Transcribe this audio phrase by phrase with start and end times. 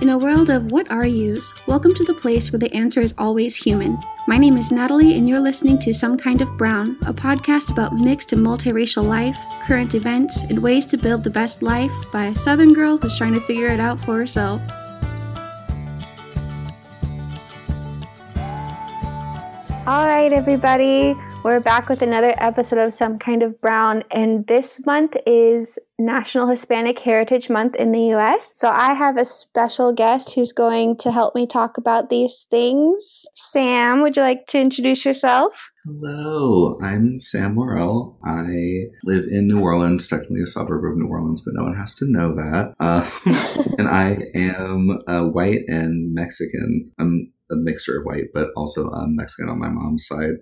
[0.00, 3.14] In a world of what are yous, welcome to the place where the answer is
[3.18, 3.98] always human.
[4.26, 7.92] My name is Natalie, and you're listening to Some Kind of Brown, a podcast about
[7.92, 12.34] mixed and multiracial life, current events, and ways to build the best life by a
[12.34, 14.62] Southern girl who's trying to figure it out for herself.
[19.86, 21.14] All right, everybody.
[21.42, 26.46] We're back with another episode of Some Kind of Brown, and this month is National
[26.46, 28.52] Hispanic Heritage Month in the US.
[28.56, 33.24] So I have a special guest who's going to help me talk about these things.
[33.34, 35.70] Sam, would you like to introduce yourself?
[35.86, 38.18] Hello, I'm Sam Morrell.
[38.22, 41.94] I live in New Orleans, technically a suburb of New Orleans, but no one has
[41.94, 42.74] to know that.
[42.78, 43.10] Uh,
[43.78, 46.92] and I am uh, white and Mexican.
[46.98, 50.34] I'm a mixture of white, but also um, Mexican on my mom's side.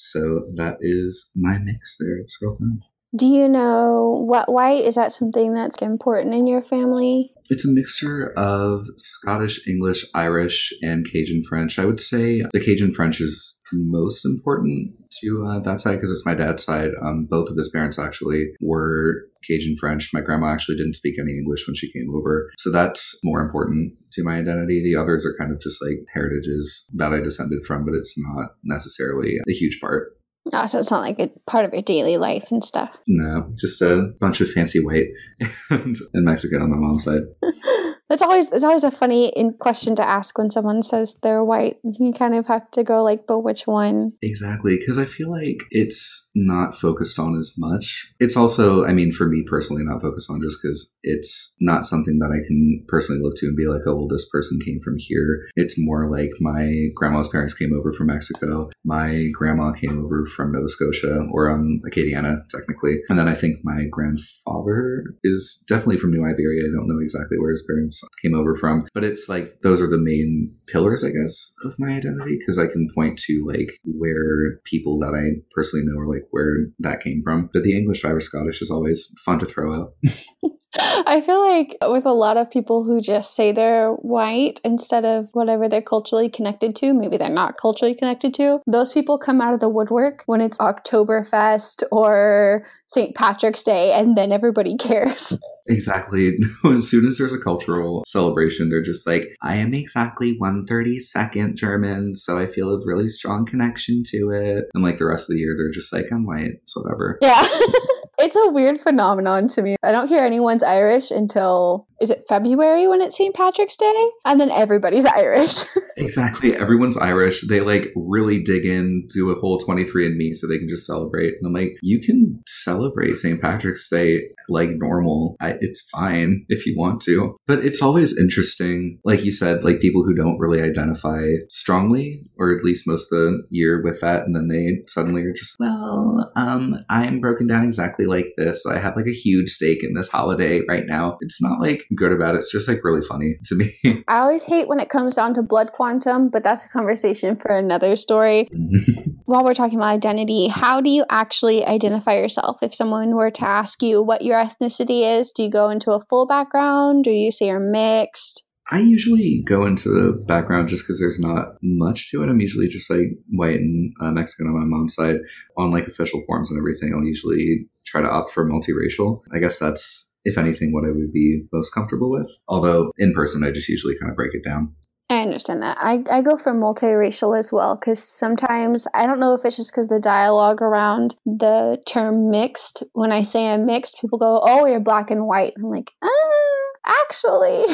[0.00, 2.16] So that is my mix there.
[2.16, 2.80] It's real fun.
[3.14, 4.84] Do you know what white?
[4.84, 7.32] Is that something that's important in your family?
[7.50, 11.78] It's a mixture of Scottish, English, Irish, and Cajun French.
[11.78, 16.24] I would say the Cajun French is most important to uh, that side because it's
[16.24, 16.90] my dad's side.
[17.02, 20.10] Um, both of his parents actually were Cajun French.
[20.12, 22.50] My grandma actually didn't speak any English when she came over.
[22.58, 24.82] So that's more important to my identity.
[24.82, 28.50] The others are kind of just like heritages that I descended from, but it's not
[28.64, 30.16] necessarily a huge part.
[30.52, 32.98] Oh, so it's not like a part of your daily life and stuff.
[33.06, 35.08] No, just a bunch of fancy white
[35.70, 37.22] and, and Mexican on my mom's side.
[38.10, 41.78] It's always it's always a funny question to ask when someone says they're white.
[41.84, 44.12] You kind of have to go like, but which one?
[44.20, 48.12] Exactly, because I feel like it's not focused on as much.
[48.18, 52.18] It's also, I mean, for me personally, not focused on just because it's not something
[52.18, 54.96] that I can personally look to and be like, oh, well, this person came from
[54.98, 55.48] here.
[55.54, 58.70] It's more like my grandma's parents came over from Mexico.
[58.84, 63.02] My grandma came over from Nova Scotia or um, Acadiana, technically.
[63.08, 66.64] And then I think my grandfather is definitely from New Iberia.
[66.64, 68.86] I don't know exactly where his parents came over from.
[68.94, 72.66] But it's like those are the main pillars, I guess, of my identity because I
[72.66, 77.22] can point to like where people that I personally know or like where that came
[77.24, 77.50] from.
[77.52, 79.94] But the English, driver Scottish is always fun to throw out.
[80.80, 85.28] I feel like with a lot of people who just say they're white instead of
[85.32, 89.54] whatever they're culturally connected to, maybe they're not culturally connected to, those people come out
[89.54, 93.14] of the woodwork when it's Oktoberfest or St.
[93.14, 95.38] Patrick's Day, and then everybody cares.
[95.68, 96.36] Exactly.
[96.64, 102.14] as soon as there's a cultural celebration, they're just like, I am exactly 132nd German,
[102.14, 104.64] so I feel a really strong connection to it.
[104.74, 107.18] And like the rest of the year, they're just like, I'm white, it's whatever.
[107.22, 107.46] Yeah.
[108.20, 109.76] it's a weird phenomenon to me.
[109.82, 113.34] I don't hear anyone's Irish until is it February when it's St.
[113.34, 114.10] Patrick's Day?
[114.24, 115.64] And then everybody's Irish.
[115.96, 116.56] exactly.
[116.56, 117.46] Everyone's Irish.
[117.46, 121.34] They like really dig in, do a whole 23andMe so they can just celebrate.
[121.40, 123.40] And I'm like, you can celebrate St.
[123.40, 125.36] Patrick's Day like normal.
[125.40, 127.36] I, it's fine if you want to.
[127.46, 132.56] But it's always interesting, like you said, like people who don't really identify strongly, or
[132.56, 134.24] at least most of the year with that.
[134.24, 138.66] And then they suddenly are just, well, um, I'm broken down exactly like this.
[138.66, 141.16] I have like a huge stake in this holiday right now.
[141.20, 142.38] It's not like good about it.
[142.38, 143.72] It's just like really funny to me.
[144.08, 147.56] I always hate when it comes down to blood quantum, but that's a conversation for
[147.56, 148.48] another story.
[149.24, 152.58] While we're talking about identity, how do you actually identify yourself?
[152.62, 156.00] If someone were to ask you what your ethnicity is, do you go into a
[156.10, 158.42] full background or do you say you're mixed?
[158.70, 162.28] I usually go into the background just because there's not much to it.
[162.28, 165.16] I'm usually just like white and uh, Mexican on my mom's side.
[165.56, 169.20] On like official forms and everything, I'll usually try to opt for multiracial.
[169.34, 172.30] I guess that's if anything, what I would be most comfortable with.
[172.46, 174.74] Although in person, I just usually kind of break it down.
[175.08, 175.76] I understand that.
[175.80, 179.72] I, I go for multiracial as well because sometimes I don't know if it's just
[179.72, 182.84] because the dialogue around the term mixed.
[182.92, 186.94] When I say I'm mixed, people go, "Oh, you're black and white." I'm like, ah,
[187.02, 187.64] actually.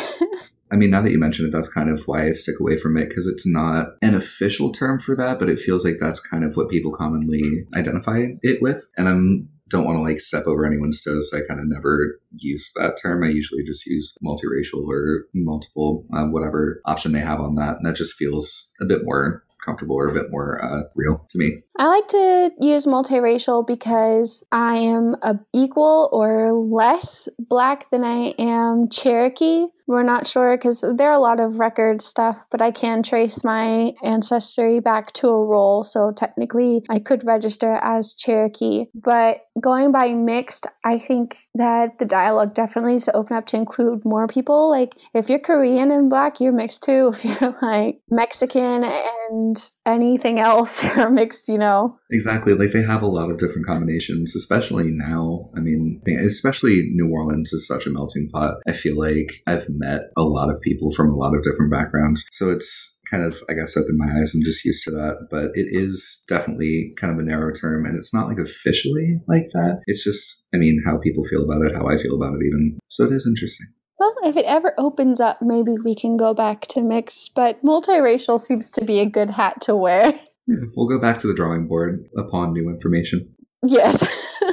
[0.70, 2.96] I mean, now that you mention it, that's kind of why I stick away from
[2.96, 6.44] it because it's not an official term for that, but it feels like that's kind
[6.44, 8.86] of what people commonly identify it with.
[8.96, 11.30] And I'm don't want to like step over anyone's toes.
[11.30, 13.24] So I kind of never use that term.
[13.24, 17.76] I usually just use multiracial or multiple, uh, whatever option they have on that.
[17.76, 21.38] And that just feels a bit more comfortable or a bit more uh, real to
[21.38, 21.62] me.
[21.76, 28.34] I like to use multiracial because I am a equal or less black than I
[28.38, 29.66] am Cherokee.
[29.86, 33.44] We're not sure because there are a lot of record stuff, but I can trace
[33.44, 38.86] my ancestry back to a roll, so technically I could register as Cherokee.
[38.94, 43.56] But going by mixed, I think that the dialogue definitely needs to open up to
[43.56, 44.70] include more people.
[44.70, 47.12] Like if you're Korean and black, you're mixed too.
[47.16, 51.98] If you're like Mexican and anything else, you're mixed, you know.
[52.10, 52.54] Exactly.
[52.54, 55.50] Like they have a lot of different combinations, especially now.
[55.56, 58.56] I mean, especially New Orleans is such a melting pot.
[58.68, 62.26] I feel like I've met a lot of people from a lot of different backgrounds.
[62.30, 64.34] So it's kind of, I guess, opened my eyes.
[64.34, 65.28] I'm just used to that.
[65.30, 69.48] But it is definitely kind of a narrow term and it's not like officially like
[69.54, 69.80] that.
[69.86, 72.78] It's just, I mean, how people feel about it, how I feel about it, even.
[72.88, 73.66] So it is interesting.
[73.98, 78.38] Well, if it ever opens up, maybe we can go back to mixed, but multiracial
[78.38, 80.12] seems to be a good hat to wear.
[80.46, 83.34] Yeah, we'll go back to the drawing board upon new information.
[83.64, 84.06] Yes.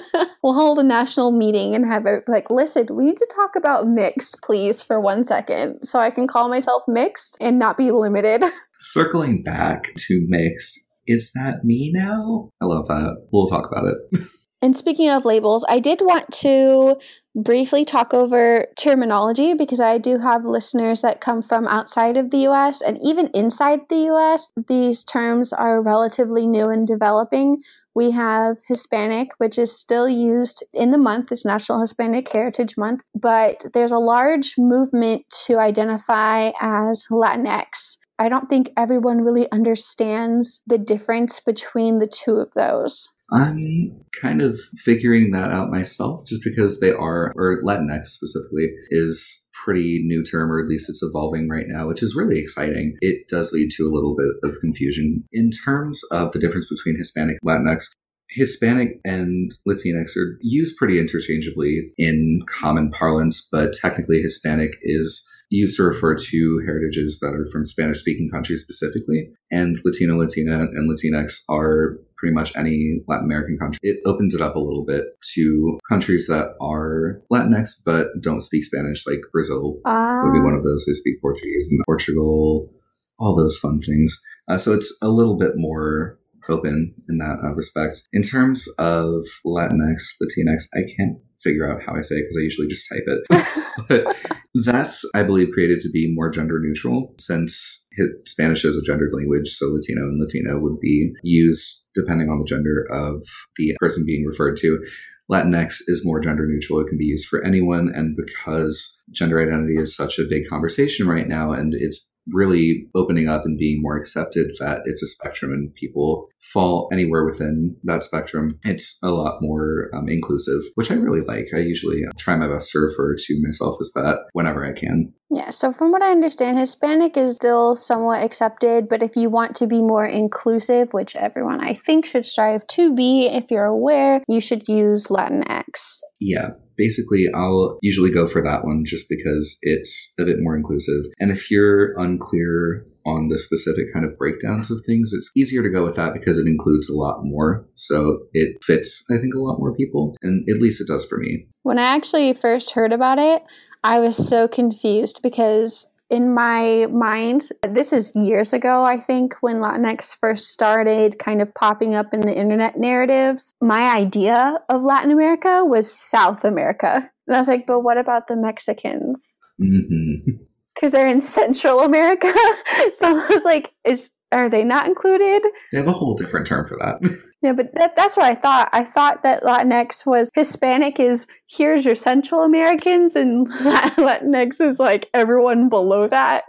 [0.44, 3.88] we'll hold a national meeting and have it like, listen, we need to talk about
[3.88, 8.44] mixed, please, for one second, so I can call myself mixed and not be limited.
[8.80, 12.50] Circling back to mixed, is that me now?
[12.62, 13.28] I love that.
[13.32, 14.28] We'll talk about it.
[14.64, 16.96] And speaking of labels, I did want to
[17.36, 22.48] briefly talk over terminology because I do have listeners that come from outside of the
[22.50, 24.52] US and even inside the US.
[24.68, 27.62] These terms are relatively new and developing.
[27.96, 33.02] We have Hispanic, which is still used in the month, it's National Hispanic Heritage Month,
[33.14, 37.98] but there's a large movement to identify as Latinx.
[38.18, 43.10] I don't think everyone really understands the difference between the two of those.
[43.34, 49.50] I'm kind of figuring that out myself just because they are, or Latinx specifically, is
[49.66, 52.96] pretty new term, or at least it's evolving right now, which is really exciting.
[53.02, 55.24] It does lead to a little bit of confusion.
[55.32, 57.86] In terms of the difference between Hispanic Latinx,
[58.30, 65.28] Hispanic and Latinx are used pretty interchangeably in common parlance, but technically Hispanic is
[65.58, 69.30] used to refer to heritages that are from Spanish speaking countries specifically.
[69.52, 73.80] And Latino, Latina, and Latinx are pretty much any Latin American country.
[73.84, 75.06] It opens it up a little bit
[75.36, 80.22] to countries that are Latinx but don't speak Spanish, like Brazil uh.
[80.24, 80.86] would be one of those.
[80.86, 82.72] who speak Portuguese and Portugal,
[83.20, 84.20] all those fun things.
[84.48, 86.18] Uh, so it's a little bit more
[86.50, 88.02] open in that uh, respect.
[88.12, 92.44] In terms of Latinx, Latinx, I can't figure out how I say it because I
[92.44, 94.18] usually just type it.
[94.66, 97.88] that's, I believe, created to be more gender neutral since
[98.26, 102.46] Spanish is a gendered language, so Latino and Latina would be used depending on the
[102.46, 103.24] gender of
[103.58, 104.84] the person being referred to.
[105.32, 106.80] Latinx is more gender neutral.
[106.80, 107.92] It can be used for anyone.
[107.94, 113.28] And because gender identity is such a big conversation right now and it's really opening
[113.28, 118.04] up and being more accepted that it's a spectrum and people fall anywhere within that
[118.04, 118.60] spectrum.
[118.64, 121.48] It's a lot more um, inclusive, which I really like.
[121.56, 125.14] I usually try my best to refer to myself as that whenever I can.
[125.34, 129.56] Yeah, so from what I understand, Hispanic is still somewhat accepted, but if you want
[129.56, 134.22] to be more inclusive, which everyone I think should strive to be, if you're aware,
[134.28, 136.02] you should use Latinx.
[136.20, 141.02] Yeah, basically I'll usually go for that one just because it's a bit more inclusive.
[141.20, 145.70] And if you're unclear on the specific kind of breakdowns of things, it's easier to
[145.70, 147.66] go with that because it includes a lot more.
[147.74, 150.16] So it fits, I think, a lot more people.
[150.22, 151.48] And at least it does for me.
[151.64, 153.42] When I actually first heard about it,
[153.84, 159.58] I was so confused because in my mind, this is years ago, I think, when
[159.58, 163.54] Latinx first started kind of popping up in the internet narratives.
[163.62, 167.10] My idea of Latin America was South America.
[167.28, 169.38] And I was like, but what about the Mexicans?
[169.60, 170.44] Mm-hmm
[170.74, 172.34] because they're in Central America.
[172.94, 175.44] so I was like, is are they not included?
[175.72, 177.20] They have a whole different term for that.
[177.44, 178.70] Yeah, but that, that's what I thought.
[178.72, 185.10] I thought that Latinx was Hispanic is here's your Central Americans, and Latinx is like
[185.14, 186.46] everyone below that.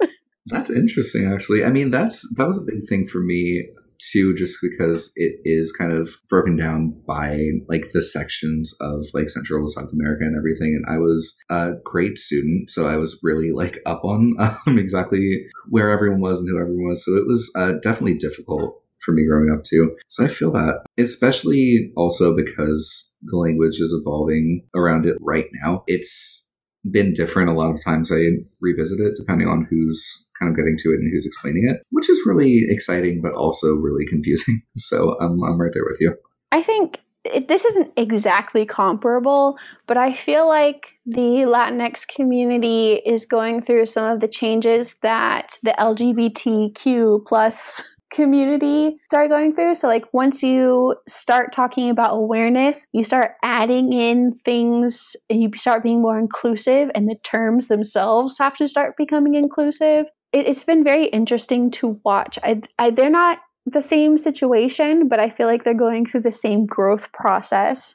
[0.46, 1.64] That's interesting, actually.
[1.64, 3.70] I mean, that's that was a big thing for me
[4.12, 9.28] too, just because it is kind of broken down by like the sections of like
[9.28, 10.80] Central South America and everything.
[10.80, 14.34] And I was a great student, so I was really like up on
[14.66, 17.04] um, exactly where everyone was and who everyone was.
[17.04, 19.94] So it was uh, definitely difficult for me growing up too.
[20.08, 25.84] So I feel that, especially also because the language is evolving around it right now.
[25.86, 26.43] It's
[26.90, 27.50] been different.
[27.50, 28.20] A lot of times I
[28.60, 32.10] revisit it depending on who's kind of getting to it and who's explaining it, which
[32.10, 34.62] is really exciting, but also really confusing.
[34.74, 36.14] So I'm, I'm right there with you.
[36.52, 43.26] I think it, this isn't exactly comparable, but I feel like the Latinx community is
[43.26, 47.82] going through some of the changes that the LGBTQ plus
[48.12, 49.74] community start going through.
[49.74, 55.50] So, like, once you start talking about awareness, you start adding in things and you
[55.56, 60.06] start being more inclusive, and the terms themselves have to start becoming inclusive.
[60.32, 62.38] It, has been very interesting to watch.
[62.42, 66.32] I, I, they're not the same situation, but I feel like they're going through the
[66.32, 67.94] same growth process.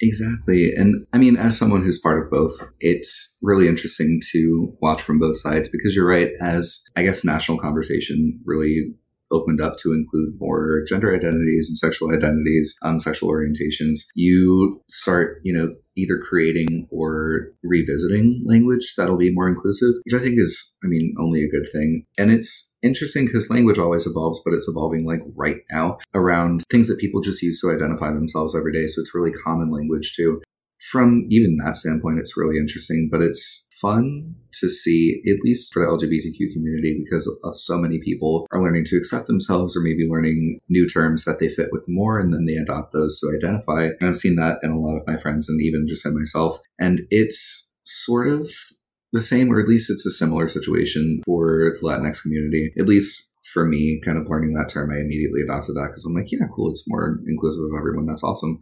[0.00, 0.72] Exactly.
[0.74, 5.18] And I mean, as someone who's part of both, it's really interesting to watch from
[5.18, 8.94] both sides because you're right, as I guess national conversation really
[9.30, 15.40] opened up to include more gender identities and sexual identities, um, sexual orientations, you start,
[15.42, 20.76] you know, either creating or revisiting language that'll be more inclusive, which I think is,
[20.84, 22.04] I mean, only a good thing.
[22.18, 26.88] And it's interesting because language always evolves, but it's evolving like right now around things
[26.88, 28.86] that people just use to identify themselves every day.
[28.86, 30.40] So it's really common language too.
[30.90, 35.84] From even that standpoint, it's really interesting, but it's fun to see, at least for
[35.84, 40.58] the LGBTQ community, because so many people are learning to accept themselves or maybe learning
[40.68, 43.90] new terms that they fit with more, and then they adopt those to identify.
[44.00, 46.60] And I've seen that in a lot of my friends and even just in myself.
[46.78, 48.50] And it's sort of
[49.12, 53.36] the same, or at least it's a similar situation for the Latinx community, at least
[53.52, 56.46] for me, kind of learning that term, I immediately adopted that because I'm like, yeah,
[56.54, 56.70] cool.
[56.70, 58.06] It's more inclusive of everyone.
[58.06, 58.60] That's awesome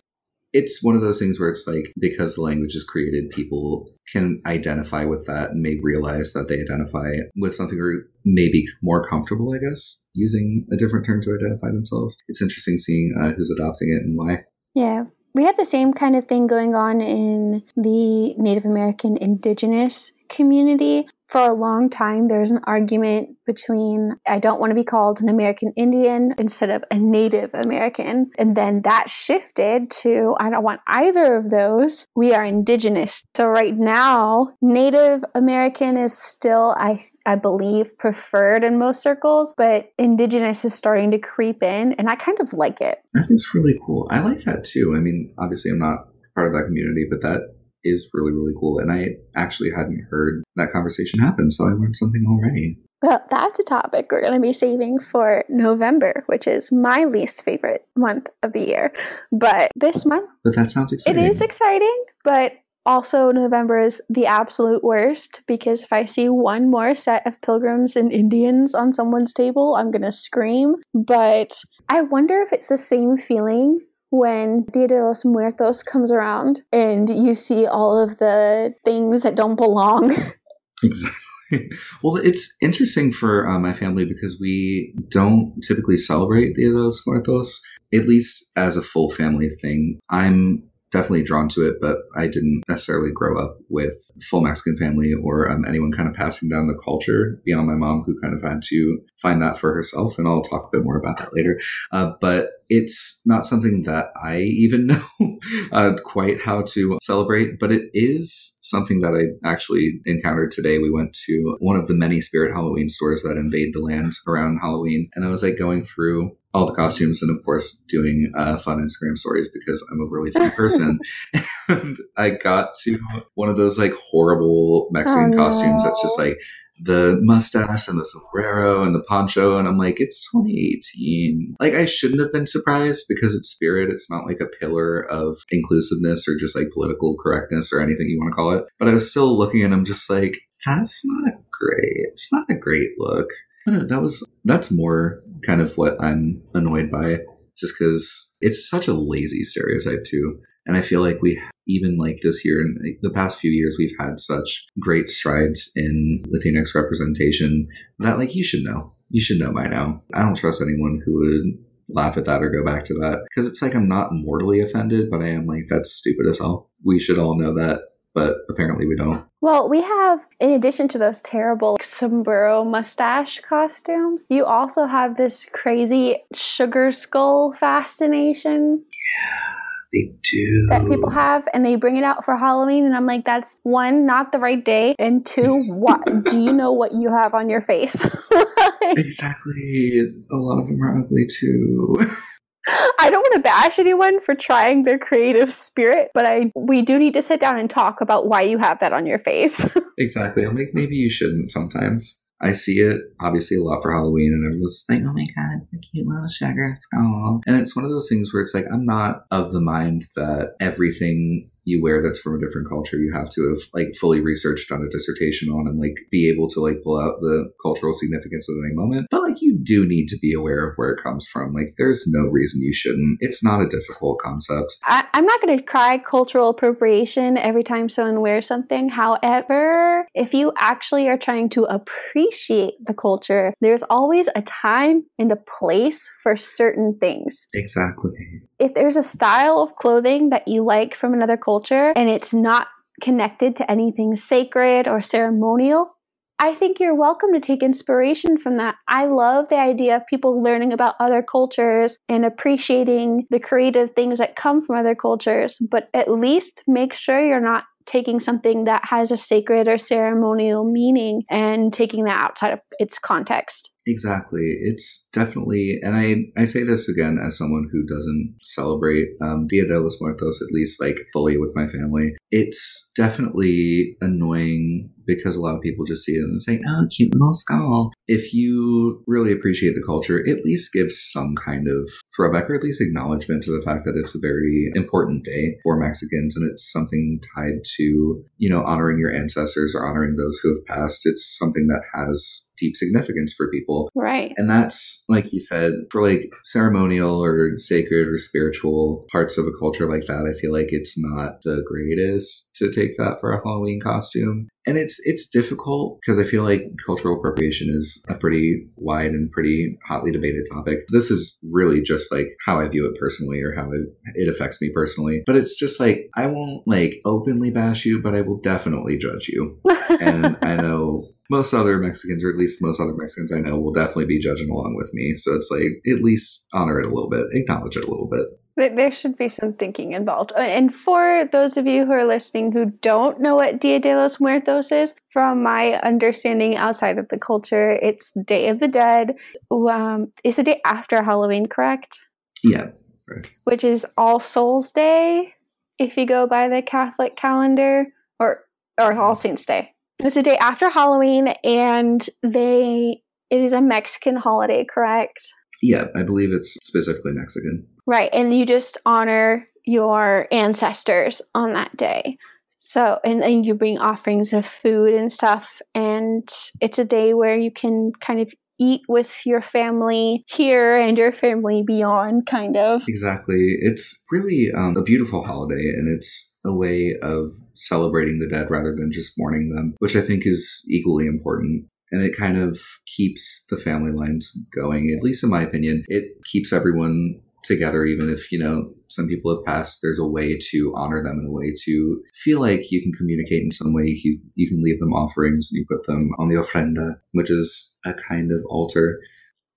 [0.52, 4.40] it's one of those things where it's like because the language is created, people can
[4.46, 9.54] identify with that and may realize that they identify with something or maybe more comfortable,
[9.54, 12.18] I guess, using a different term to identify themselves.
[12.28, 14.44] It's interesting seeing uh, who's adopting it and why.
[14.74, 15.04] Yeah.
[15.34, 21.06] We have the same kind of thing going on in the Native American indigenous community
[21.28, 25.28] for a long time, there's an argument between I don't want to be called an
[25.28, 28.30] American Indian instead of a Native American.
[28.38, 32.06] And then that shifted to I don't want either of those.
[32.16, 33.24] We are indigenous.
[33.36, 39.90] So right now, Native American is still, I, I believe, preferred in most circles, but
[39.98, 43.02] indigenous is starting to creep in, and I kind of like it.
[43.12, 44.08] That is really cool.
[44.10, 44.94] I like that too.
[44.96, 48.78] I mean, obviously, I'm not part of that community, but that is really, really cool.
[48.78, 52.78] And I actually hadn't heard that conversation happen, so I learned something already.
[53.02, 57.44] Well, that's a topic we're going to be saving for November, which is my least
[57.44, 58.92] favorite month of the year.
[59.30, 60.28] But this month.
[60.42, 61.24] But that sounds exciting.
[61.24, 62.54] It is exciting, but
[62.86, 67.94] also November is the absolute worst because if I see one more set of pilgrims
[67.94, 70.76] and Indians on someone's table, I'm going to scream.
[70.94, 73.80] But I wonder if it's the same feeling
[74.10, 79.34] when Dia de los Muertos comes around and you see all of the things that
[79.34, 80.14] don't belong.
[80.82, 81.22] exactly.
[82.02, 87.02] Well, it's interesting for uh, my family because we don't typically celebrate Dia de los
[87.06, 87.60] Muertos,
[87.94, 89.98] at least as a full family thing.
[90.10, 93.92] I'm definitely drawn to it, but I didn't necessarily grow up with
[94.30, 98.04] full Mexican family or um, anyone kind of passing down the culture beyond my mom,
[98.04, 100.18] who kind of had to find that for herself.
[100.18, 101.58] And I'll talk a bit more about that later.
[101.92, 104.86] Uh, but it's not something that I even
[105.18, 105.38] know
[105.72, 110.78] uh, quite how to celebrate, but it is something that I actually encountered today.
[110.78, 114.58] We went to one of the many spirit Halloween stores that invade the land around
[114.58, 115.10] Halloween.
[115.14, 118.78] And I was like going through all the costumes and of course doing uh, fun
[118.78, 120.98] Instagram stories because I'm a really fun person.
[121.68, 122.98] and I got to
[123.34, 125.88] one of those like horrible Mexican oh, costumes no.
[125.88, 126.38] that's just like
[126.80, 131.84] the mustache and the sombrero and the poncho and I'm like it's 2018 like I
[131.84, 133.90] shouldn't have been surprised because it's spirit.
[133.90, 138.18] It's not like a pillar of inclusiveness or just like political correctness or anything you
[138.20, 138.64] want to call it.
[138.78, 141.96] But I was still looking and I'm just like that's not great.
[142.12, 143.28] It's not a great look.
[143.66, 147.18] That was that's more kind of what I'm annoyed by,
[147.58, 150.40] just because it's such a lazy stereotype too.
[150.66, 153.94] And I feel like we even like this year and the past few years we've
[153.98, 157.68] had such great strides in Latinx representation
[157.98, 158.94] that like you should know.
[159.10, 160.02] You should know by now.
[160.14, 161.64] I don't trust anyone who would
[161.94, 165.08] laugh at that or go back to that because it's like I'm not mortally offended,
[165.10, 166.70] but I am like that's stupid as hell.
[166.84, 167.80] We should all know that
[168.18, 169.24] but apparently we don't.
[169.40, 175.46] Well, we have, in addition to those terrible sombrero mustache costumes, you also have this
[175.52, 178.82] crazy sugar skull fascination.
[178.82, 179.54] Yeah.
[179.92, 180.66] They do.
[180.68, 184.04] That people have, and they bring it out for Halloween, and I'm like, that's one,
[184.04, 187.62] not the right day, and two, what do you know what you have on your
[187.62, 188.04] face?
[188.82, 190.02] exactly.
[190.30, 191.94] A lot of them are ugly too.
[193.00, 196.98] I don't want to bash anyone for trying their creative spirit, but I we do
[196.98, 199.64] need to sit down and talk about why you have that on your face.
[199.98, 200.44] exactly.
[200.44, 202.20] I'm like, maybe you shouldn't sometimes.
[202.40, 205.72] I see it obviously a lot for Halloween, and everyone's like, "Oh my god, it's
[205.74, 208.84] a cute little sugar skull." And it's one of those things where it's like, I'm
[208.84, 213.28] not of the mind that everything you wear that's from a different culture you have
[213.28, 216.82] to have like fully researched on a dissertation on and like be able to like
[216.82, 219.06] pull out the cultural significance at any moment.
[219.10, 221.52] But like you do need to be aware of where it comes from.
[221.52, 223.18] Like there's no reason you shouldn't.
[223.20, 224.76] It's not a difficult concept.
[224.84, 228.88] I, i'm not going to cry cultural appropriation every time someone wears something.
[228.88, 235.30] However if you actually are trying to appreciate the culture there's always a time and
[235.32, 237.46] a place for certain things.
[237.54, 242.32] Exactly if there's a style of clothing that you like from another culture and it's
[242.32, 242.68] not
[243.00, 245.94] connected to anything sacred or ceremonial,
[246.40, 248.76] I think you're welcome to take inspiration from that.
[248.86, 254.18] I love the idea of people learning about other cultures and appreciating the creative things
[254.18, 258.82] that come from other cultures, but at least make sure you're not taking something that
[258.84, 263.70] has a sacred or ceremonial meaning and taking that outside of its context.
[263.86, 264.54] Exactly.
[264.60, 269.66] It's definitely, and I, I say this again as someone who doesn't celebrate um, Dia
[269.66, 272.12] de los Muertos, at least like fully with my family.
[272.30, 277.14] It's definitely annoying because a lot of people just see it and say, oh, cute
[277.14, 277.90] little skull.
[278.06, 282.62] If you really appreciate the culture, at least give some kind of throwback or at
[282.62, 286.70] least acknowledgement to the fact that it's a very important day for Mexicans and it's
[286.70, 291.02] something tied to, you know, honoring your ancestors or honoring those who have passed.
[291.04, 293.90] It's something that has deep significance for people.
[293.94, 294.32] Right.
[294.36, 299.58] And that's, like you said, for like ceremonial or sacred or spiritual parts of a
[299.58, 303.40] culture like that, I feel like it's not the greatest to take that for a
[303.42, 304.48] Halloween costume.
[304.66, 309.30] And it's it's difficult because I feel like cultural appropriation is a pretty wide and
[309.30, 310.80] pretty hotly debated topic.
[310.92, 313.80] This is really just like how I view it personally or how it,
[314.14, 315.22] it affects me personally.
[315.24, 319.28] But it's just like I won't like openly bash you, but I will definitely judge
[319.28, 319.58] you.
[319.88, 323.72] and I know most other Mexicans, or at least most other Mexicans I know, will
[323.72, 325.14] definitely be judging along with me.
[325.16, 325.62] So it's like,
[325.94, 328.26] at least honor it a little bit, acknowledge it a little bit.
[328.56, 330.32] There should be some thinking involved.
[330.32, 333.94] Uh, and for those of you who are listening who don't know what Dia de
[333.94, 339.14] los Muertos is, from my understanding outside of the culture, it's Day of the Dead.
[339.52, 342.00] Um, it's the day after Halloween, correct?
[342.42, 342.70] Yeah,
[343.08, 343.30] correct.
[343.44, 345.34] Which is All Souls Day,
[345.78, 347.86] if you go by the Catholic calendar,
[348.18, 348.44] or
[348.80, 349.72] or All Saints Day.
[350.00, 355.32] It's a day after Halloween, and they it is a Mexican holiday, correct?
[355.60, 357.66] Yeah, I believe it's specifically Mexican.
[357.86, 362.16] Right, and you just honor your ancestors on that day.
[362.58, 366.28] So, and then you bring offerings of food and stuff, and
[366.60, 371.12] it's a day where you can kind of eat with your family here and your
[371.12, 372.82] family beyond, kind of.
[372.88, 373.56] Exactly.
[373.60, 378.74] It's really um, a beautiful holiday, and it's a way of celebrating the dead rather
[378.74, 381.66] than just mourning them, which I think is equally important.
[381.90, 385.84] And it kind of keeps the family lines going, at least in my opinion.
[385.88, 389.80] It keeps everyone together, even if, you know, some people have passed.
[389.82, 393.42] There's a way to honor them and a way to feel like you can communicate
[393.42, 393.84] in some way.
[394.02, 397.78] You, you can leave them offerings and you put them on the ofrenda, which is
[397.86, 399.00] a kind of altar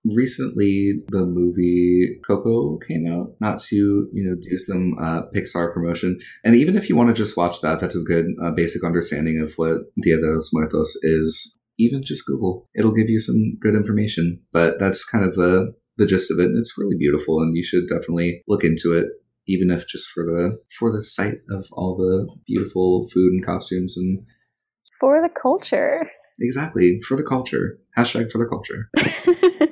[0.06, 3.76] recently the movie Coco came out, not to
[4.14, 6.20] you know do some uh, Pixar promotion.
[6.44, 9.42] And even if you want to just watch that, that's a good uh, basic understanding
[9.42, 11.58] of what Dia de los Muertos is.
[11.80, 14.40] Even just Google, it'll give you some good information.
[14.52, 16.46] But that's kind of the the gist of it.
[16.46, 19.08] And it's really beautiful, and you should definitely look into it.
[19.48, 23.98] Even if just for the for the sight of all the beautiful food and costumes
[23.98, 24.24] and
[25.00, 26.08] for the culture.
[26.40, 27.80] Exactly for the culture.
[27.98, 28.90] Hashtag for the culture.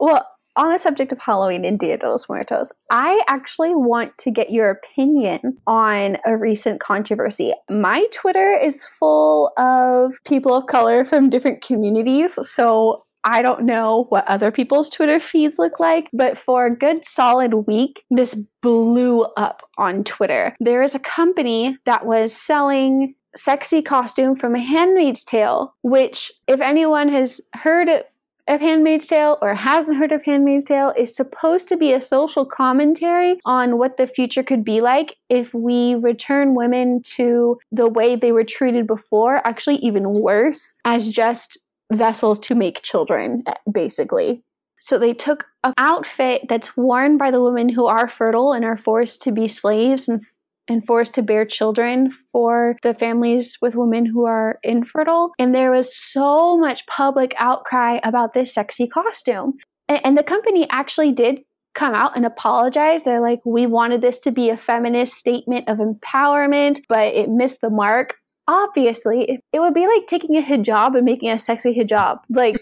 [0.00, 4.30] well, on the subject of Halloween in Dia de los Muertos, I actually want to
[4.30, 7.52] get your opinion on a recent controversy.
[7.68, 14.06] My Twitter is full of people of color from different communities, so I don't know
[14.08, 19.22] what other people's Twitter feeds look like, but for a good solid week, this blew
[19.36, 20.56] up on Twitter.
[20.60, 26.58] There is a company that was selling sexy costume from a handmaid's tale which if
[26.62, 28.10] anyone has heard it
[28.48, 32.46] of Handmaid's Tale or hasn't heard of Handmaid's Tale is supposed to be a social
[32.46, 38.14] commentary on what the future could be like if we return women to the way
[38.14, 41.58] they were treated before, actually, even worse, as just
[41.92, 44.42] vessels to make children, basically.
[44.78, 48.76] So they took an outfit that's worn by the women who are fertile and are
[48.76, 50.24] forced to be slaves and
[50.68, 55.32] and forced to bear children for the families with women who are infertile.
[55.38, 59.54] And there was so much public outcry about this sexy costume.
[59.88, 61.42] And, the company actually did
[61.74, 63.04] come out and apologize.
[63.04, 67.60] They're like, we wanted this to be a feminist statement of empowerment, but it missed
[67.60, 68.14] the mark.
[68.48, 72.18] Obviously, it would be like taking a hijab and making a sexy hijab.
[72.30, 72.56] Like,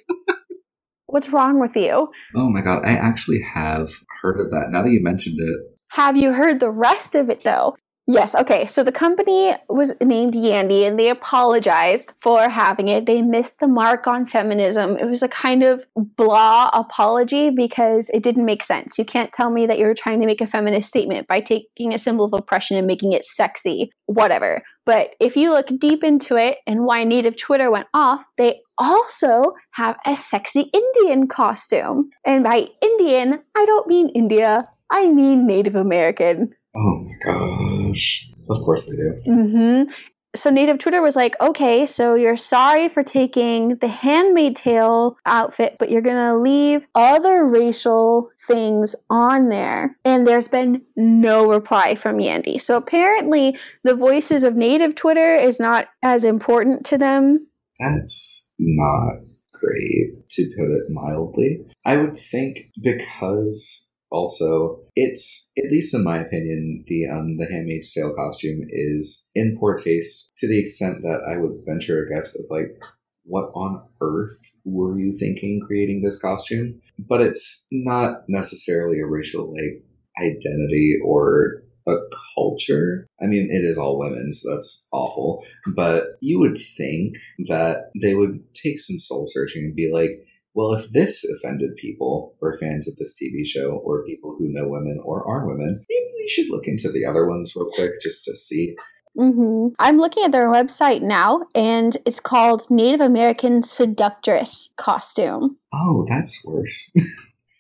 [1.07, 2.09] what's wrong with you?
[2.35, 3.91] Oh my God, I actually have
[4.21, 5.75] heard of that now that you mentioned it.
[5.91, 7.77] Have you heard the rest of it though?
[8.07, 8.67] Yes, okay.
[8.67, 13.07] So the company was named Yandy and they apologized for having it.
[13.07, 14.99] They missed the mark on feminism.
[14.99, 18.99] It was a kind of blah apology because it didn't make sense.
[18.99, 21.99] You can't tell me that you're trying to make a feminist statement by taking a
[21.99, 24.63] symbol of oppression and making it sexy, whatever.
[24.85, 29.55] But if you look deep into it and why native Twitter went off, they also
[29.71, 32.11] have a sexy Indian costume.
[32.27, 36.55] And by Indian, I don't mean India, I mean Native American.
[36.77, 38.31] Oh my gosh.
[38.51, 39.15] Of course they do.
[39.27, 39.93] Mm-hmm.
[40.37, 45.77] so Native Twitter was like, okay, so you're sorry for taking the Handmaid Tale outfit,
[45.79, 49.97] but you're gonna leave other racial things on there.
[50.05, 52.61] And there's been no reply from Yandy.
[52.61, 57.47] So apparently, the voices of Native Twitter is not as important to them.
[57.81, 61.61] That's not great, to put it mildly.
[61.87, 67.93] I would think because also it's at least in my opinion the um the handmaid's
[67.93, 72.39] tale costume is in poor taste to the extent that i would venture a guess
[72.39, 72.79] of like
[73.25, 79.53] what on earth were you thinking creating this costume but it's not necessarily a racial
[79.53, 79.83] like
[80.21, 81.97] identity or a
[82.35, 83.07] culture.
[83.23, 85.45] I mean, it is all women, so that's awful.
[85.75, 90.11] But you would think that they would take some soul searching and be like,
[90.55, 94.69] well, if this offended people or fans of this TV show or people who know
[94.69, 98.25] women or are women, maybe we should look into the other ones real quick just
[98.25, 98.77] to see.
[99.19, 99.75] Mm-hmm.
[99.79, 105.57] I'm looking at their website now, and it's called Native American Seductress Costume.
[105.73, 106.93] Oh, that's worse.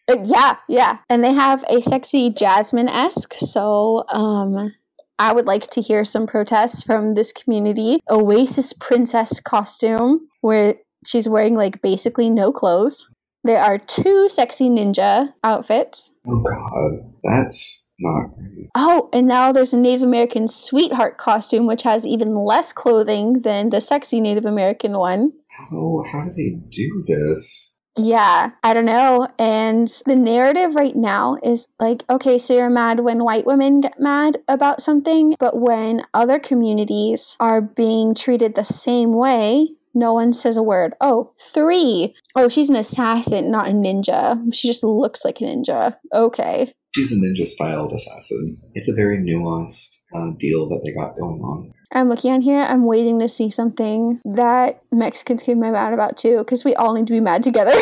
[0.07, 0.98] Uh, yeah, yeah.
[1.09, 3.33] And they have a sexy Jasmine esque.
[3.38, 4.74] So, um,
[5.18, 8.00] I would like to hear some protests from this community.
[8.11, 10.74] Oasis Princess costume, where
[11.06, 13.08] she's wearing like basically no clothes.
[13.44, 16.10] There are two sexy ninja outfits.
[16.26, 18.70] Oh god, that's not great.
[18.74, 23.70] Oh, and now there's a Native American sweetheart costume, which has even less clothing than
[23.70, 25.32] the sexy Native American one.
[25.48, 27.74] How how do they do this?
[27.96, 29.28] Yeah, I don't know.
[29.38, 34.00] And the narrative right now is like, okay, so you're mad when white women get
[34.00, 40.33] mad about something, but when other communities are being treated the same way, no one
[40.33, 40.94] says a word.
[41.00, 42.14] Oh, three.
[42.37, 44.42] Oh, she's an assassin, not a ninja.
[44.52, 45.96] She just looks like a ninja.
[46.12, 46.74] Okay.
[46.94, 48.57] She's a ninja styled assassin.
[48.74, 51.72] It's a very nuanced uh, deal that they got going on.
[51.92, 52.61] I'm looking on here.
[52.61, 56.94] I'm waiting to see something that Mexicans can be mad about too, because we all
[56.94, 57.74] need to be mad together.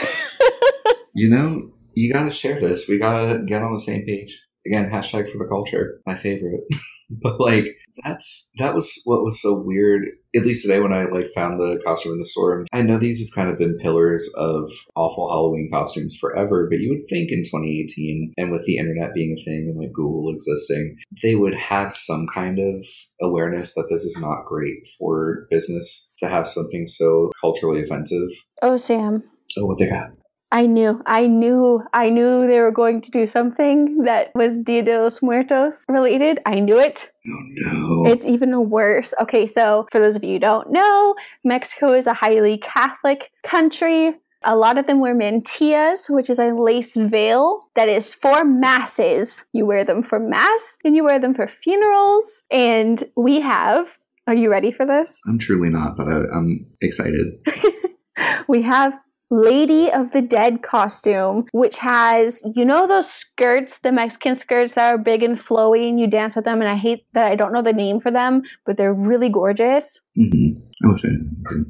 [1.15, 2.89] you know, you gotta share this.
[2.89, 4.47] We gotta get on the same page.
[4.67, 6.01] Again, hashtag for the culture.
[6.07, 6.61] My favorite.
[7.21, 11.27] but like that's that was what was so weird at least today when i like
[11.35, 12.65] found the costume in the store.
[12.73, 16.91] I know these have kind of been pillars of awful halloween costumes forever but you
[16.91, 20.97] would think in 2018 and with the internet being a thing and like google existing
[21.23, 22.85] they would have some kind of
[23.21, 28.29] awareness that this is not great for business to have something so culturally offensive.
[28.63, 29.23] Oh sam.
[29.57, 30.11] Oh what they got
[30.53, 34.83] I knew, I knew, I knew they were going to do something that was Dia
[34.83, 36.41] de los Muertos related.
[36.45, 37.11] I knew it.
[37.27, 38.07] Oh no.
[38.07, 39.15] It's even worse.
[39.19, 44.15] Okay, so for those of you who don't know, Mexico is a highly Catholic country.
[44.45, 49.43] A lot of them wear mantillas, which is a lace veil that is for masses.
[49.55, 52.43] You wear them for mass and you wear them for funerals.
[52.51, 53.89] And we have,
[54.27, 55.19] are you ready for this?
[55.27, 57.39] I'm truly not, but I, I'm excited.
[58.49, 58.93] we have
[59.33, 64.95] Lady of the Dead costume, which has, you know, those skirts, the Mexican skirts that
[64.95, 66.61] are big and flowy, and you dance with them.
[66.61, 69.99] And I hate that I don't know the name for them, but they're really gorgeous.
[70.19, 70.61] Mm-hmm.
[70.85, 70.95] I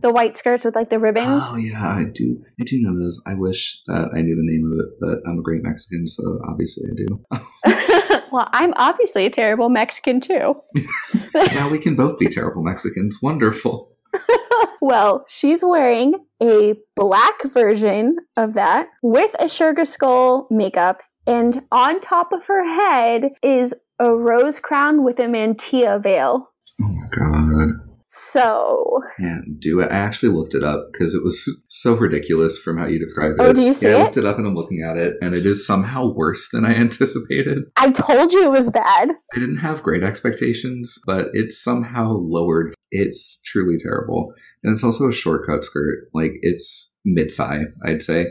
[0.01, 1.45] The white skirts with like the ribbons.
[1.47, 2.43] Oh yeah, I do.
[2.61, 3.23] I do know those.
[3.27, 6.41] I wish that I knew the name of it, but I'm a great Mexican, so
[6.49, 8.23] obviously I do.
[8.33, 10.55] well, I'm obviously a terrible Mexican too.
[11.35, 13.19] now we can both be terrible Mexicans.
[13.23, 13.93] Wonderful.
[14.81, 22.01] well, she's wearing a black version of that with a sugar skull makeup, and on
[22.01, 26.49] top of her head is a rose crown with a mantilla veil.
[26.81, 27.93] Oh my god.
[28.15, 29.01] So.
[29.19, 29.91] Yeah, do it.
[29.91, 33.47] I actually looked it up because it was so ridiculous from how you described oh,
[33.47, 33.49] it.
[33.49, 33.99] Oh, do you see yeah, it?
[33.99, 36.67] I looked it up and I'm looking at it, and it is somehow worse than
[36.67, 37.61] I anticipated.
[37.79, 39.13] I told you it was bad.
[39.35, 42.75] I didn't have great expectations, but it's somehow lowered.
[42.91, 44.35] It's truly terrible.
[44.63, 46.09] And it's also a shortcut skirt.
[46.15, 48.27] Like, it's mid thigh, I'd say.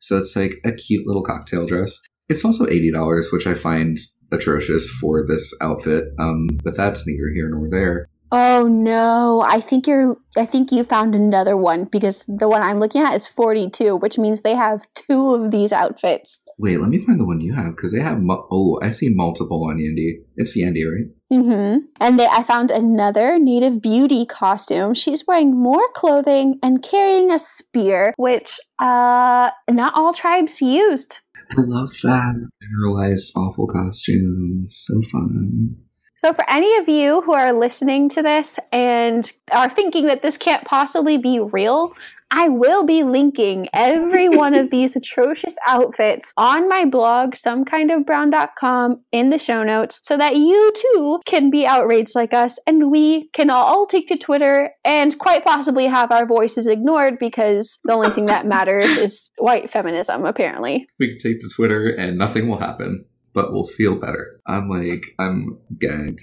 [0.00, 2.00] So it's like a cute little cocktail dress.
[2.28, 3.98] It's also $80, which I find
[4.32, 6.04] atrocious for this outfit.
[6.18, 8.08] Um, but that's neither here nor there.
[8.38, 12.80] Oh no, I think you're I think you found another one because the one I'm
[12.80, 16.38] looking at is 42, which means they have two of these outfits.
[16.58, 19.08] Wait, let me find the one you have because they have mu- oh, I see
[19.14, 20.24] multiple on Yandy.
[20.36, 21.08] It's Yandy, right?
[21.32, 21.78] Mhm.
[21.98, 24.92] And they I found another native beauty costume.
[24.92, 31.20] She's wearing more clothing and carrying a spear, which uh not all tribes used.
[31.56, 34.84] I love that generalized awful costumes.
[34.86, 35.76] So fun.
[36.16, 40.38] So, for any of you who are listening to this and are thinking that this
[40.38, 41.94] can't possibly be real,
[42.30, 49.30] I will be linking every one of these atrocious outfits on my blog, somekindofbrown.com, in
[49.30, 53.50] the show notes, so that you too can be outraged like us and we can
[53.50, 58.26] all take to Twitter and quite possibly have our voices ignored because the only thing
[58.26, 60.88] that matters is white feminism, apparently.
[60.98, 63.04] We can take to Twitter and nothing will happen,
[63.36, 64.40] but we'll feel better.
[64.48, 66.22] I'm like, I'm gagged.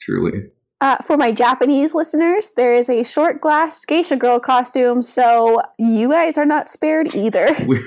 [0.00, 0.44] Truly.
[0.80, 6.08] Uh, for my Japanese listeners, there is a short glass geisha girl costume, so you
[6.08, 7.48] guys are not spared either.
[7.66, 7.82] We're,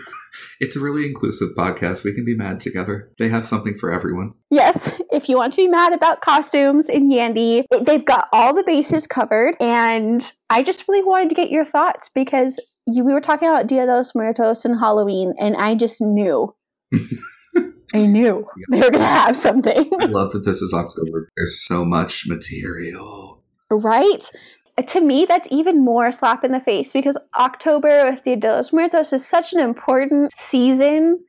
[0.60, 2.04] it's a really inclusive podcast.
[2.04, 3.12] We can be mad together.
[3.18, 4.34] They have something for everyone.
[4.50, 8.64] Yes, if you want to be mad about costumes in Yandy, they've got all the
[8.64, 9.56] bases covered.
[9.62, 13.68] And I just really wanted to get your thoughts because you, we were talking about
[13.68, 16.54] Dia de los Muertos and Halloween, and I just knew.
[17.94, 19.90] I knew they were going to have something.
[20.00, 21.30] I love that this is October.
[21.36, 23.42] There's so much material.
[23.72, 24.30] Right?
[24.88, 28.72] To me, that's even more slap in the face because October with Dia de los
[28.72, 31.20] Muertos is such an important season.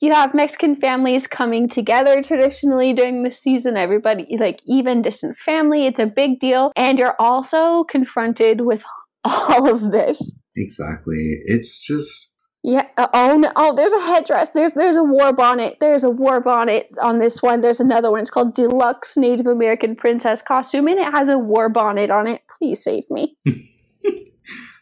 [0.00, 3.76] You have Mexican families coming together traditionally during this season.
[3.76, 6.72] Everybody, like even distant family, it's a big deal.
[6.76, 8.82] And you're also confronted with
[9.24, 10.34] all of this.
[10.54, 11.40] Exactly.
[11.44, 12.35] It's just
[12.66, 12.82] yeah.
[12.96, 13.52] Uh, oh no.
[13.54, 14.50] Oh, there's a headdress.
[14.50, 15.76] There's there's a war bonnet.
[15.80, 17.60] There's a war bonnet on this one.
[17.60, 18.22] There's another one.
[18.22, 22.42] It's called Deluxe Native American Princess Costume, and it has a war bonnet on it.
[22.58, 23.36] Please save me.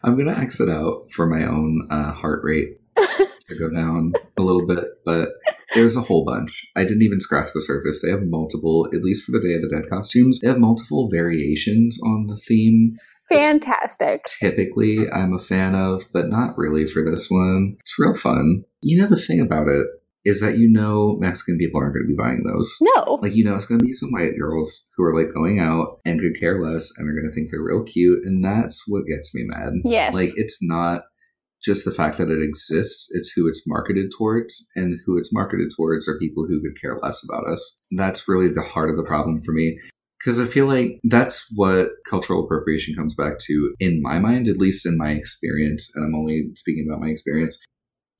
[0.02, 4.66] I'm gonna exit out for my own uh, heart rate to go down a little
[4.66, 5.28] bit, but
[5.74, 6.66] there's a whole bunch.
[6.74, 8.00] I didn't even scratch the surface.
[8.00, 11.10] They have multiple, at least for the Day of the Dead costumes, they have multiple
[11.10, 12.96] variations on the theme
[13.28, 14.24] fantastic.
[14.40, 17.76] Typically, I'm a fan of, but not really for this one.
[17.80, 18.64] It's real fun.
[18.80, 19.86] You know, the thing about it
[20.24, 22.74] is that you know Mexican people aren't going to be buying those.
[22.80, 23.18] No.
[23.20, 26.00] Like, you know, it's going to be some white girls who are like going out
[26.04, 28.20] and could care less and are going to think they're real cute.
[28.24, 29.72] And that's what gets me mad.
[29.84, 30.14] Yes.
[30.14, 31.02] Like, it's not
[31.62, 34.70] just the fact that it exists, it's who it's marketed towards.
[34.74, 37.82] And who it's marketed towards are people who could care less about us.
[37.90, 39.78] That's really the heart of the problem for me
[40.24, 44.56] because I feel like that's what cultural appropriation comes back to in my mind, at
[44.56, 45.92] least in my experience.
[45.94, 47.62] And I'm only speaking about my experience.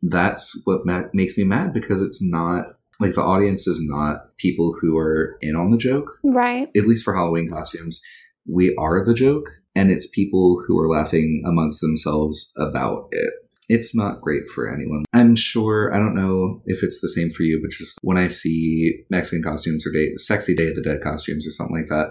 [0.03, 2.67] That's what ma- makes me mad because it's not
[3.01, 6.11] like the audience is not people who are in on the joke.
[6.23, 6.69] Right.
[6.77, 8.03] At least for Halloween costumes,
[8.47, 13.33] we are the joke, and it's people who are laughing amongst themselves about it
[13.68, 15.05] it's not great for anyone.
[15.12, 18.29] I'm sure, I don't know if it's the same for you, but just when I
[18.29, 22.11] see Mexican costumes or day, sexy Day of the Dead costumes or something like that,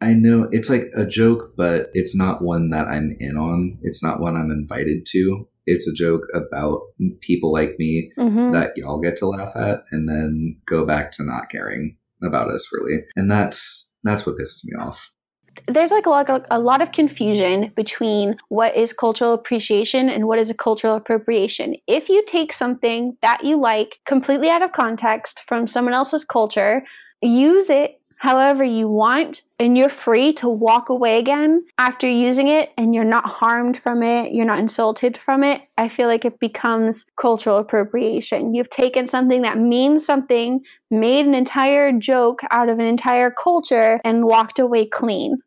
[0.00, 3.78] I know it's like a joke, but it's not one that I'm in on.
[3.82, 5.48] It's not one I'm invited to.
[5.66, 6.80] It's a joke about
[7.20, 8.52] people like me mm-hmm.
[8.52, 12.68] that y'all get to laugh at and then go back to not caring about us
[12.72, 13.00] really.
[13.16, 15.10] And that's that's what pisses me off
[15.68, 20.26] there's like a lot, of, a lot of confusion between what is cultural appreciation and
[20.26, 21.74] what is a cultural appropriation.
[21.86, 26.82] If you take something that you like completely out of context from someone else's culture,
[27.22, 32.70] use it however you want, and you're free to walk away again after using it
[32.76, 36.40] and you're not harmed from it, you're not insulted from it, I feel like it
[36.40, 38.54] becomes cultural appropriation.
[38.54, 44.00] You've taken something that means something, made an entire joke out of an entire culture,
[44.04, 45.38] and walked away clean.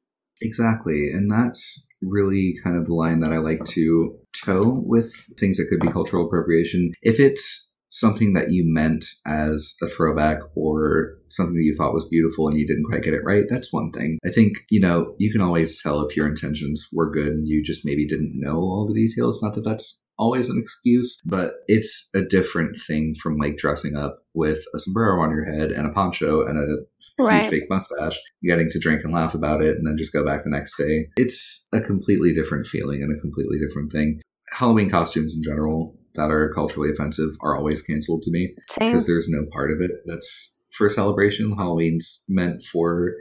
[0.42, 1.10] Exactly.
[1.12, 5.68] And that's really kind of the line that I like to toe with things that
[5.70, 6.94] could be cultural appropriation.
[7.02, 12.08] If it's something that you meant as a throwback or something that you thought was
[12.08, 14.20] beautiful and you didn't quite get it right, that's one thing.
[14.26, 17.64] I think, you know, you can always tell if your intentions were good and you
[17.64, 19.42] just maybe didn't know all the details.
[19.42, 24.20] Not that that's always an excuse, but it's a different thing from like dressing up
[24.34, 27.42] with a sombrero on your head and a poncho and a right.
[27.42, 30.44] huge fake mustache, getting to drink and laugh about it and then just go back
[30.44, 31.08] the next day.
[31.16, 34.22] It's a completely different feeling and a completely different thing.
[34.52, 39.30] Halloween costumes in general that are culturally offensive are always canceled to me because there's
[39.30, 41.56] no part of it that's for celebration.
[41.56, 43.14] Halloween's meant for,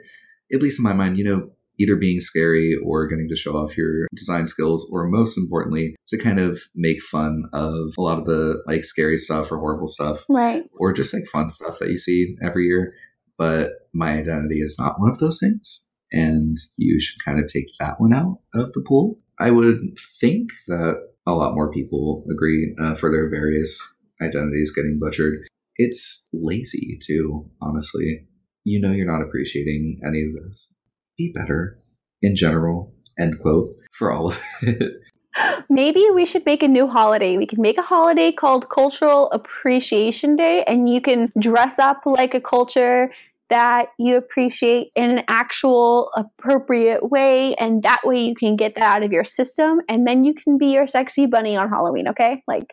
[0.52, 3.76] at least in my mind, you know, either being scary or getting to show off
[3.76, 8.26] your design skills, or most importantly, to kind of make fun of a lot of
[8.26, 10.24] the like scary stuff or horrible stuff.
[10.28, 10.64] Right.
[10.78, 12.94] Or just like fun stuff that you see every year.
[13.36, 15.92] But my identity is not one of those things.
[16.10, 19.18] And you should kind of take that one out of the pool.
[19.38, 19.78] I would
[20.20, 25.40] think that a lot more people agree uh, for their various identities getting butchered.
[25.76, 28.26] It's lazy too, honestly.
[28.64, 30.77] You know, you're not appreciating any of this
[31.18, 31.78] be better
[32.22, 34.92] in general, end quote, for all of it.
[35.68, 37.37] Maybe we should make a new holiday.
[37.37, 42.35] We can make a holiday called Cultural Appreciation Day, and you can dress up like
[42.35, 43.11] a culture
[43.50, 48.96] that you appreciate in an actual appropriate way and that way you can get that
[48.96, 52.42] out of your system and then you can be your sexy bunny on Halloween, okay?
[52.46, 52.66] Like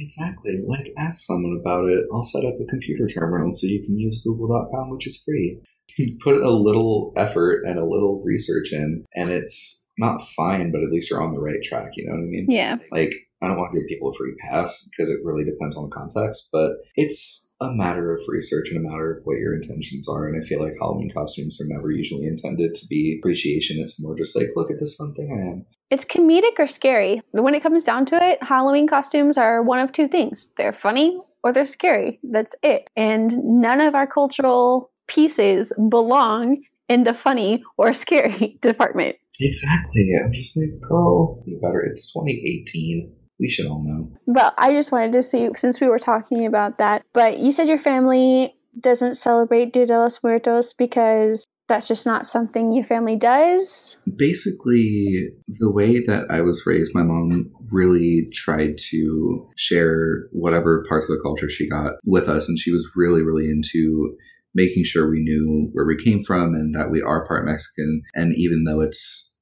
[0.00, 0.64] Exactly.
[0.66, 2.04] Like ask someone about it.
[2.12, 5.60] I'll set up a computer terminal so you can use google.com which is free.
[5.96, 10.82] You put a little effort and a little research in and it's not fine, but
[10.82, 12.46] at least you're on the right track, you know what I mean?
[12.48, 12.76] Yeah.
[12.90, 15.88] Like I don't want to give people a free pass because it really depends on
[15.88, 20.08] the context, but it's a matter of research and a matter of what your intentions
[20.08, 20.26] are.
[20.26, 23.78] And I feel like Halloween costumes are never usually intended to be appreciation.
[23.80, 25.66] It's more just like, look at this fun thing I am.
[25.90, 27.22] It's comedic or scary.
[27.32, 31.18] When it comes down to it, Halloween costumes are one of two things they're funny
[31.42, 32.20] or they're scary.
[32.22, 32.90] That's it.
[32.96, 39.16] And none of our cultural pieces belong in the funny or scary department.
[39.38, 40.12] Exactly.
[40.22, 41.82] I'm just like, girl, you better.
[41.82, 44.12] It's 2018 we should all know.
[44.26, 47.68] But I just wanted to see, since we were talking about that, but you said
[47.68, 53.16] your family doesn't celebrate Dia de los Muertos because that's just not something your family
[53.16, 53.96] does?
[54.16, 61.08] Basically, the way that I was raised, my mom really tried to share whatever parts
[61.08, 62.48] of the culture she got with us.
[62.48, 64.16] And she was really, really into
[64.54, 68.02] making sure we knew where we came from and that we are part Mexican.
[68.14, 69.36] And even though it's,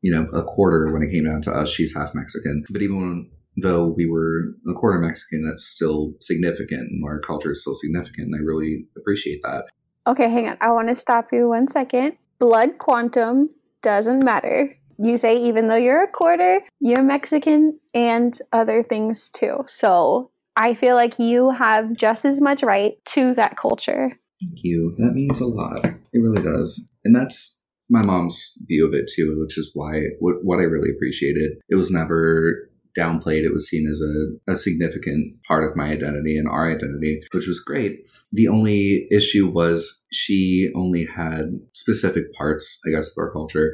[0.00, 2.64] you know, a quarter when it came down to us, she's half Mexican.
[2.70, 7.52] But even when though we were a quarter Mexican, that's still significant and our culture
[7.52, 8.28] is still significant.
[8.28, 9.64] And I really appreciate that.
[10.06, 10.56] Okay, hang on.
[10.60, 12.16] I want to stop you one second.
[12.38, 13.50] Blood quantum
[13.82, 14.76] doesn't matter.
[14.98, 19.64] You say even though you're a quarter, you're Mexican and other things too.
[19.68, 24.18] So I feel like you have just as much right to that culture.
[24.42, 24.94] Thank you.
[24.98, 25.86] That means a lot.
[25.86, 26.90] It really does.
[27.04, 30.90] And that's my mom's view of it too, which is why what, what I really
[30.90, 31.52] appreciated.
[31.68, 33.44] It was never downplayed.
[33.44, 37.46] It was seen as a, a significant part of my identity and our identity, which
[37.46, 38.00] was great.
[38.32, 43.72] The only issue was she only had specific parts, I guess, of our culture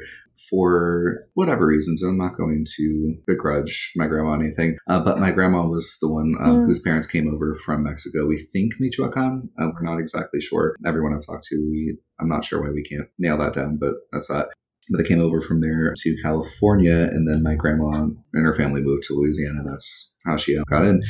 [0.51, 2.03] for whatever reasons.
[2.03, 6.35] I'm not going to begrudge my grandma anything, uh, but my grandma was the one
[6.41, 6.67] um, mm.
[6.67, 8.27] whose parents came over from Mexico.
[8.27, 9.51] We think Michoacan.
[9.61, 10.75] Uh, we're not exactly sure.
[10.87, 13.95] Everyone I've talked to, we I'm not sure why we can't nail that down, but
[14.13, 14.49] that's that.
[14.91, 18.81] But I came over from there to California, and then my grandma and her family
[18.81, 19.63] moved to Louisiana.
[19.65, 21.03] That's how she got in.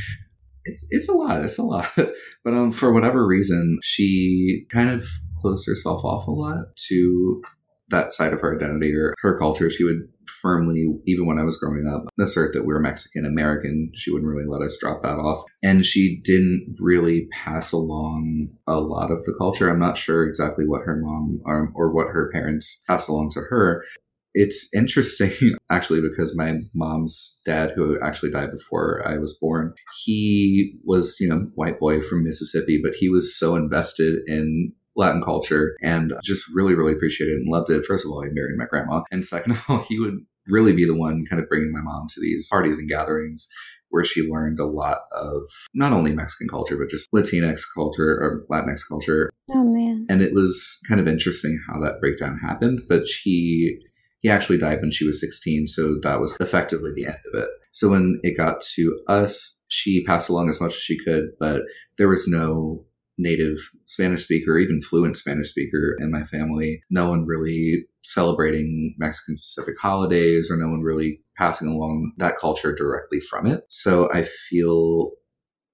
[0.64, 1.44] It's, it's a lot.
[1.44, 1.88] It's a lot.
[2.44, 5.06] but um, for whatever reason, she kind of
[5.40, 7.42] closed herself off a lot to
[7.90, 9.70] that side of her identity or her culture.
[9.70, 10.08] She would
[10.40, 13.90] firmly, even when I was growing up, assert that we're Mexican American.
[13.94, 15.44] She wouldn't really let us drop that off.
[15.62, 19.68] And she didn't really pass along a lot of the culture.
[19.68, 23.40] I'm not sure exactly what her mom um, or what her parents passed along to
[23.48, 23.84] her.
[24.34, 25.32] It's interesting,
[25.70, 29.74] actually, because my mom's dad, who actually died before I was born,
[30.04, 35.22] he was, you know, white boy from Mississippi, but he was so invested in Latin
[35.22, 37.86] culture and just really, really appreciated and loved it.
[37.86, 39.02] First of all, he married my grandma.
[39.10, 42.08] And second of all, he would really be the one kind of bringing my mom
[42.10, 43.48] to these parties and gatherings
[43.90, 48.44] where she learned a lot of not only Mexican culture, but just Latinx culture or
[48.50, 49.30] Latinx culture.
[49.50, 50.06] Oh, man.
[50.10, 52.82] And it was kind of interesting how that breakdown happened.
[52.88, 53.78] But he,
[54.20, 55.68] he actually died when she was 16.
[55.68, 57.48] So that was effectively the end of it.
[57.72, 61.62] So when it got to us, she passed along as much as she could, but
[61.96, 62.84] there was no
[63.18, 66.80] native Spanish speaker, even fluent Spanish speaker in my family.
[66.90, 72.74] No one really celebrating Mexican specific holidays or no one really passing along that culture
[72.74, 73.64] directly from it.
[73.68, 75.12] So I feel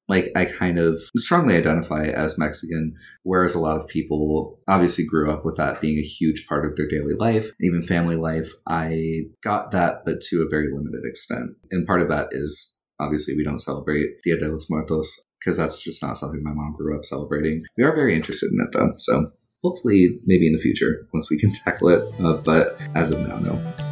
[0.08, 5.30] like I kind of strongly identify as Mexican, whereas a lot of people obviously grew
[5.30, 8.52] up with that being a huge part of their daily life, even family life.
[8.68, 11.52] I got that, but to a very limited extent.
[11.70, 15.82] And part of that is obviously we don't celebrate Dia de los Muertos because that's
[15.82, 17.62] just not something my mom grew up celebrating.
[17.76, 19.30] We are very interested in it though, so
[19.62, 22.20] hopefully, maybe in the future once we can tackle it.
[22.20, 23.83] Uh, but as of now, no.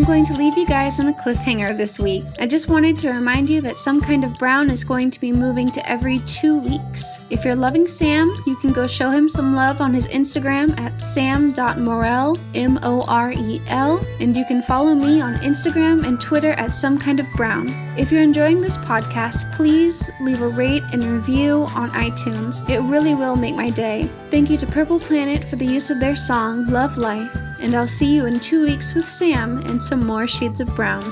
[0.00, 2.24] I'm going to leave you guys on a cliffhanger this week.
[2.38, 5.30] I just wanted to remind you that Some Kind of Brown is going to be
[5.30, 7.20] moving to every two weeks.
[7.28, 11.02] If you're loving Sam, you can go show him some love on his Instagram at
[11.02, 16.52] sam.morel, M O R E L, and you can follow me on Instagram and Twitter
[16.52, 17.68] at Some Kind of Brown.
[17.98, 22.66] If you're enjoying this podcast, please leave a rate and review on iTunes.
[22.70, 24.08] It really will make my day.
[24.30, 27.86] Thank you to Purple Planet for the use of their song, Love Life, and I'll
[27.86, 31.02] see you in two weeks with Sam and some more shades of brown.